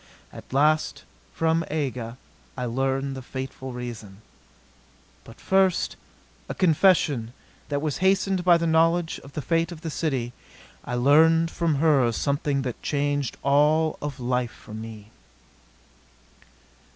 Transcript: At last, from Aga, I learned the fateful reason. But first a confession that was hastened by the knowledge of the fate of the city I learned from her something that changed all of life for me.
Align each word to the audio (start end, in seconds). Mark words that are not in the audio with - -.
At 0.33 0.51
last, 0.51 1.03
from 1.31 1.63
Aga, 1.69 2.17
I 2.57 2.65
learned 2.65 3.15
the 3.15 3.21
fateful 3.21 3.71
reason. 3.71 4.23
But 5.23 5.39
first 5.39 5.95
a 6.49 6.55
confession 6.55 7.33
that 7.69 7.83
was 7.83 7.99
hastened 7.99 8.43
by 8.43 8.57
the 8.57 8.65
knowledge 8.65 9.19
of 9.23 9.33
the 9.33 9.43
fate 9.43 9.71
of 9.71 9.81
the 9.81 9.91
city 9.91 10.33
I 10.83 10.95
learned 10.95 11.51
from 11.51 11.75
her 11.75 12.11
something 12.11 12.63
that 12.63 12.81
changed 12.81 13.37
all 13.43 13.99
of 14.01 14.19
life 14.19 14.49
for 14.49 14.73
me. 14.73 15.11